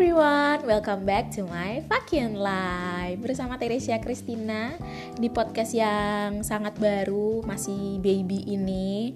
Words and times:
everyone, 0.00 0.64
welcome 0.64 1.04
back 1.04 1.28
to 1.28 1.44
my 1.44 1.84
fucking 1.84 2.32
life. 2.32 3.20
Bersama 3.20 3.60
Teresia 3.60 4.00
Christina 4.00 4.72
Di 5.12 5.28
podcast 5.28 5.76
yang 5.76 6.40
sangat 6.40 6.80
baru, 6.80 7.44
masih 7.44 8.00
baby 8.00 8.48
ini. 8.48 9.12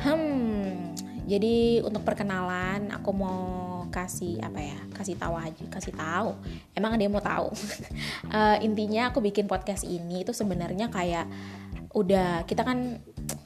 Hmm, 0.00 0.96
jadi 1.28 1.84
untuk 1.84 2.08
perkenalan 2.08 2.88
aku 2.88 3.12
mau 3.12 3.44
kasih 3.92 4.40
apa 4.40 4.64
ya 4.64 4.80
kasih 4.96 5.20
tahu 5.20 5.36
aja 5.36 5.64
kasih 5.68 5.92
tahu. 5.92 6.40
Emang 6.72 6.96
ada 6.96 7.04
yang 7.04 7.12
mau 7.12 7.20
tahu? 7.20 7.52
Uh, 8.32 8.56
intinya 8.64 9.12
aku 9.12 9.20
bikin 9.20 9.44
podcast 9.44 9.84
ini 9.84 10.24
itu 10.24 10.32
sebenarnya 10.32 10.88
kayak 10.88 11.28
udah 11.92 12.48
kita 12.48 12.64
kan 12.64 12.96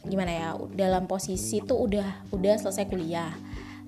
gimana 0.07 0.31
ya 0.31 0.49
dalam 0.79 1.11
posisi 1.11 1.59
tuh 1.59 1.91
udah 1.91 2.31
udah 2.31 2.55
selesai 2.55 2.87
kuliah 2.87 3.35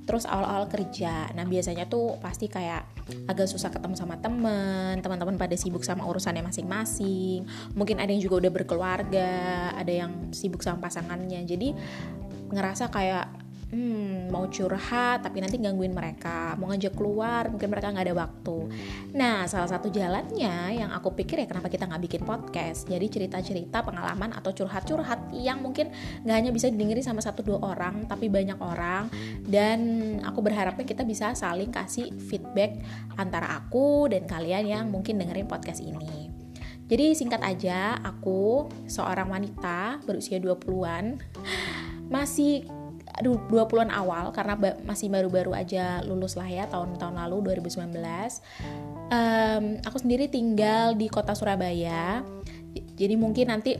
terus 0.08 0.24
awal-awal 0.24 0.64
kerja. 0.72 1.28
Nah 1.36 1.44
biasanya 1.44 1.84
tuh 1.84 2.16
pasti 2.24 2.48
kayak 2.48 2.88
agak 3.28 3.44
susah 3.44 3.68
ketemu 3.68 3.92
sama 3.92 4.16
temen 4.16 4.96
teman-teman 5.04 5.36
pada 5.36 5.52
sibuk 5.52 5.84
sama 5.84 6.08
urusannya 6.08 6.40
masing-masing. 6.48 7.44
Mungkin 7.76 8.00
ada 8.00 8.08
yang 8.08 8.24
juga 8.24 8.48
udah 8.48 8.52
berkeluarga 8.56 9.30
ada 9.76 9.92
yang 9.92 10.32
sibuk 10.32 10.64
sama 10.64 10.88
pasangannya. 10.88 11.44
Jadi 11.44 11.76
ngerasa 12.48 12.88
kayak 12.88 13.47
hmm, 13.72 14.32
mau 14.32 14.48
curhat 14.48 15.24
tapi 15.24 15.44
nanti 15.44 15.60
gangguin 15.60 15.92
mereka. 15.92 16.56
Mau 16.56 16.68
ngajak 16.72 16.94
keluar 16.96 17.48
mungkin 17.52 17.68
mereka 17.68 17.92
nggak 17.92 18.06
ada 18.08 18.16
waktu. 18.16 18.58
Nah 19.14 19.44
salah 19.44 19.68
satu 19.68 19.92
jalannya 19.92 20.80
yang 20.80 20.90
aku 20.92 21.12
pikir 21.12 21.44
ya 21.44 21.46
kenapa 21.48 21.68
kita 21.68 21.84
nggak 21.88 22.02
bikin 22.08 22.22
podcast. 22.24 22.88
Jadi 22.88 23.06
cerita-cerita 23.08 23.84
pengalaman 23.84 24.32
atau 24.32 24.52
curhat-curhat 24.52 25.32
yang 25.36 25.60
mungkin 25.60 25.92
nggak 26.24 26.36
hanya 26.36 26.50
bisa 26.52 26.72
didengerin 26.72 27.04
sama 27.04 27.20
satu 27.20 27.44
dua 27.44 27.58
orang 27.60 28.08
tapi 28.08 28.32
banyak 28.32 28.56
orang. 28.60 29.12
Dan 29.44 29.78
aku 30.24 30.40
berharapnya 30.40 30.84
kita 30.88 31.04
bisa 31.04 31.36
saling 31.36 31.72
kasih 31.72 32.12
feedback 32.28 32.80
antara 33.20 33.52
aku 33.52 34.08
dan 34.08 34.24
kalian 34.24 34.64
yang 34.64 34.84
mungkin 34.88 35.20
dengerin 35.20 35.48
podcast 35.48 35.84
ini. 35.84 36.28
Jadi 36.88 37.12
singkat 37.12 37.44
aja, 37.44 38.00
aku 38.00 38.64
seorang 38.88 39.28
wanita 39.28 40.00
berusia 40.08 40.40
20-an 40.40 41.20
masih 42.08 42.64
20-an 43.22 43.90
awal 43.90 44.30
karena 44.30 44.54
ba 44.54 44.76
masih 44.86 45.10
baru-baru 45.10 45.54
aja 45.54 46.04
lulus 46.06 46.38
lah 46.38 46.46
ya 46.46 46.64
tahun-tahun 46.70 47.14
lalu 47.14 47.58
2019 47.58 47.98
um, 49.12 49.64
aku 49.82 49.96
sendiri 49.98 50.28
tinggal 50.28 50.94
di 50.94 51.08
kota 51.08 51.32
Surabaya. 51.32 52.22
Jadi 52.98 53.14
mungkin 53.14 53.50
nanti 53.50 53.78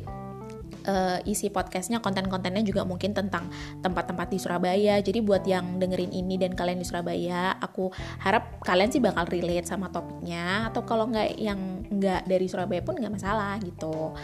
uh, 0.89 1.19
isi 1.29 1.53
podcastnya 1.53 2.01
konten-kontennya 2.01 2.65
juga 2.65 2.83
mungkin 2.83 3.13
tentang 3.13 3.51
tempat-tempat 3.85 4.27
di 4.33 4.39
Surabaya. 4.41 4.99
Jadi 4.99 5.21
buat 5.21 5.45
yang 5.45 5.79
dengerin 5.79 6.11
ini 6.11 6.41
dan 6.41 6.57
kalian 6.57 6.81
di 6.81 6.87
Surabaya 6.87 7.55
aku 7.61 7.93
harap 8.25 8.59
kalian 8.65 8.91
sih 8.91 9.03
bakal 9.03 9.29
relate 9.29 9.69
sama 9.69 9.93
topiknya. 9.93 10.71
Atau 10.73 10.83
kalau 10.89 11.07
nggak 11.11 11.37
yang 11.39 11.85
nggak 11.87 12.27
dari 12.27 12.47
Surabaya 12.49 12.83
pun 12.83 12.97
nggak 12.99 13.15
masalah 13.15 13.61
gitu 13.61 14.17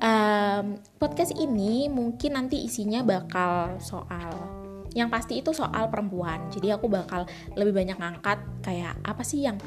um, 0.00 0.80
podcast 0.96 1.36
ini 1.36 1.86
mungkin 1.92 2.36
nanti 2.36 2.64
isinya 2.64 3.04
bakal 3.04 3.78
soal 3.78 4.32
yang 4.90 5.06
pasti 5.06 5.38
itu 5.38 5.54
soal 5.54 5.86
perempuan. 5.86 6.50
Jadi 6.50 6.74
aku 6.74 6.90
bakal 6.90 7.28
lebih 7.54 7.78
banyak 7.78 7.96
ngangkat 8.00 8.42
kayak 8.64 8.98
apa 9.06 9.22
sih 9.22 9.46
yang 9.46 9.60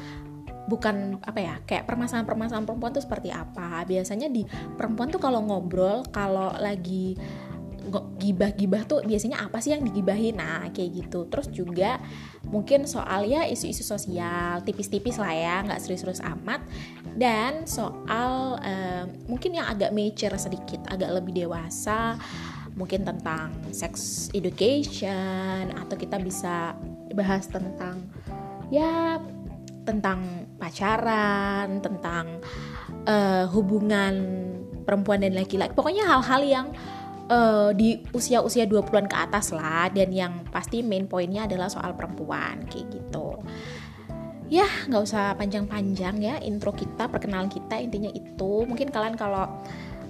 bukan 0.64 1.20
apa 1.20 1.40
ya 1.44 1.54
kayak 1.68 1.84
permasalahan-permasalahan 1.84 2.64
perempuan 2.68 2.92
tuh 2.92 3.04
seperti 3.04 3.32
apa. 3.32 3.84
Biasanya 3.88 4.28
di 4.28 4.44
perempuan 4.76 5.08
tuh 5.08 5.20
kalau 5.20 5.40
ngobrol 5.44 6.04
kalau 6.12 6.52
lagi 6.60 7.16
gibah-gibah 8.18 8.88
tuh 8.88 9.04
biasanya 9.04 9.44
apa 9.44 9.60
sih 9.60 9.76
yang 9.76 9.84
digibahin? 9.84 10.40
Nah 10.40 10.68
kayak 10.72 10.90
gitu. 11.04 11.28
Terus 11.28 11.48
juga 11.52 12.00
mungkin 12.48 12.88
soal 12.88 13.28
ya 13.28 13.44
isu-isu 13.48 13.84
sosial 13.84 14.62
tipis-tipis 14.62 15.20
lah 15.20 15.32
ya 15.32 15.56
nggak 15.64 15.80
serius-serius 15.80 16.24
amat. 16.24 16.64
Dan 17.14 17.68
soal 17.68 18.58
um, 18.58 19.06
mungkin 19.28 19.56
yang 19.56 19.68
agak 19.68 19.92
mature 19.94 20.34
sedikit 20.40 20.82
agak 20.90 21.10
lebih 21.20 21.44
dewasa 21.44 22.18
mungkin 22.74 23.06
tentang 23.06 23.54
sex 23.70 24.26
education 24.34 25.70
atau 25.70 25.94
kita 25.94 26.18
bisa 26.18 26.74
bahas 27.14 27.46
tentang 27.46 28.02
ya 28.74 29.22
tentang 29.86 30.50
pacaran 30.58 31.78
tentang 31.78 32.42
uh, 33.06 33.46
hubungan 33.52 34.14
perempuan 34.84 35.24
dan 35.24 35.32
laki-laki. 35.32 35.72
Pokoknya 35.72 36.04
hal-hal 36.04 36.42
yang 36.44 36.66
uh, 37.30 37.70
di 37.72 38.00
usia-usia 38.12 38.66
20-an 38.68 39.06
ke 39.08 39.16
atas 39.16 39.54
lah. 39.54 39.88
Dan 39.92 40.10
yang 40.10 40.44
pasti 40.48 40.80
main 40.84 41.08
poinnya 41.08 41.48
adalah 41.48 41.68
soal 41.70 41.96
perempuan 41.96 42.64
kayak 42.68 42.90
gitu. 42.92 43.40
Ya 44.52 44.68
nggak 44.86 45.02
usah 45.02 45.34
panjang-panjang 45.40 46.20
ya 46.20 46.36
intro 46.44 46.70
kita 46.76 47.08
perkenalan 47.08 47.48
kita 47.48 47.80
intinya 47.80 48.12
itu. 48.12 48.68
Mungkin 48.68 48.92
kalian 48.92 49.16
kalau 49.16 49.48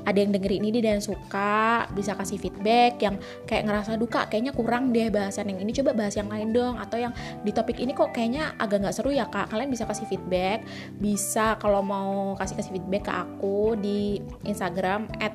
ada 0.05 0.19
yang 0.21 0.31
dengerin 0.33 0.65
ini 0.69 0.79
dan 0.85 1.01
suka 1.01 1.89
bisa 1.97 2.13
kasih 2.15 2.37
feedback 2.37 3.01
yang 3.01 3.17
kayak 3.49 3.65
ngerasa 3.65 3.97
duka 3.97 4.29
kayaknya 4.29 4.53
kurang 4.53 4.93
deh 4.93 5.09
bahasan 5.09 5.49
yang 5.49 5.61
ini 5.65 5.73
coba 5.73 5.97
bahas 5.97 6.15
yang 6.15 6.29
lain 6.29 6.53
dong. 6.53 6.77
Atau 6.77 7.01
yang 7.01 7.13
di 7.43 7.51
topik 7.51 7.81
ini 7.81 7.97
kok 7.97 8.13
kayaknya 8.13 8.53
agak 8.61 8.85
nggak 8.85 8.95
seru 8.95 9.11
ya 9.11 9.27
kak. 9.29 9.49
Kalian 9.49 9.73
bisa 9.73 9.89
kasih 9.89 10.07
feedback. 10.09 10.65
Bisa 11.01 11.57
kalau 11.57 11.81
mau 11.81 12.37
kasih 12.37 12.55
kasih 12.61 12.73
feedback 12.77 13.09
ke 13.09 13.13
aku 13.13 13.77
di 13.81 14.21
Instagram 14.45 15.09
at 15.19 15.35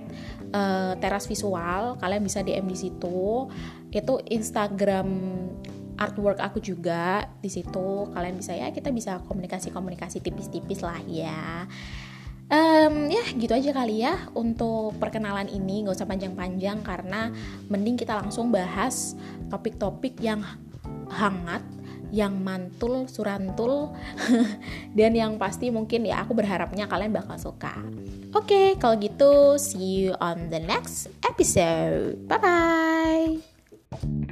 uh, 0.54 0.94
teras 1.02 1.26
visual 1.26 1.98
kalian 1.98 2.22
bisa 2.22 2.46
DM 2.46 2.70
di 2.70 2.78
situ. 2.78 3.50
Itu 3.90 4.22
Instagram 4.30 5.10
artwork 6.00 6.40
aku 6.40 6.64
juga 6.64 7.28
di 7.44 7.52
situ. 7.52 8.08
Kalian 8.14 8.40
bisa 8.40 8.56
ya 8.56 8.72
kita 8.72 8.94
bisa 8.94 9.20
komunikasi 9.26 9.74
komunikasi 9.74 10.22
tipis-tipis 10.24 10.80
lah 10.86 11.02
ya 11.10 11.68
um, 12.50 12.96
ya 13.08 13.24
gitu 13.38 13.54
aja 13.54 13.72
kali 13.72 14.04
ya 14.04 14.30
untuk 14.36 14.98
perkenalan 14.98 15.48
ini 15.50 15.86
nggak 15.86 15.96
usah 15.96 16.10
panjang-panjang 16.10 16.82
karena 16.84 17.32
mending 17.70 17.96
kita 17.96 18.18
langsung 18.18 18.50
bahas 18.52 19.16
topik-topik 19.50 20.18
yang 20.20 20.44
hangat 21.10 21.64
yang 22.10 22.42
mantul, 22.42 23.06
surantul, 23.06 23.94
dan 24.98 25.14
yang 25.14 25.38
pasti 25.38 25.70
mungkin 25.70 26.10
ya 26.10 26.26
aku 26.26 26.34
berharapnya 26.34 26.90
kalian 26.90 27.14
bakal 27.14 27.38
suka. 27.38 27.78
Oke, 28.34 28.50
okay, 28.50 28.68
kalau 28.82 28.98
gitu 28.98 29.62
see 29.62 30.10
you 30.10 30.18
on 30.18 30.50
the 30.50 30.58
next 30.58 31.10
episode. 31.22 32.18
Bye 32.26 32.42
bye. 32.42 34.26